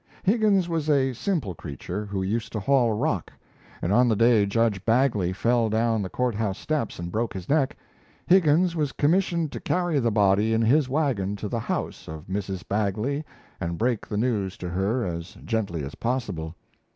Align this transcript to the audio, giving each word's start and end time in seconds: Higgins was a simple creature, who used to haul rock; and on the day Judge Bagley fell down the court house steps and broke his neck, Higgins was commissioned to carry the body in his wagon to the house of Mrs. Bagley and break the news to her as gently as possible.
Higgins 0.23 0.67
was 0.67 0.89
a 0.89 1.13
simple 1.13 1.53
creature, 1.53 2.07
who 2.07 2.23
used 2.23 2.51
to 2.53 2.59
haul 2.59 2.91
rock; 2.91 3.31
and 3.83 3.93
on 3.93 4.07
the 4.09 4.15
day 4.15 4.47
Judge 4.47 4.83
Bagley 4.83 5.31
fell 5.31 5.69
down 5.69 6.01
the 6.01 6.09
court 6.09 6.33
house 6.33 6.57
steps 6.57 6.97
and 6.97 7.11
broke 7.11 7.35
his 7.35 7.47
neck, 7.47 7.77
Higgins 8.25 8.75
was 8.75 8.93
commissioned 8.93 9.51
to 9.51 9.59
carry 9.59 9.99
the 9.99 10.09
body 10.09 10.55
in 10.55 10.63
his 10.63 10.89
wagon 10.89 11.35
to 11.35 11.47
the 11.47 11.59
house 11.59 12.07
of 12.07 12.25
Mrs. 12.25 12.67
Bagley 12.67 13.23
and 13.59 13.77
break 13.77 14.07
the 14.07 14.17
news 14.17 14.57
to 14.57 14.69
her 14.69 15.05
as 15.05 15.37
gently 15.45 15.83
as 15.83 15.93
possible. 15.93 16.55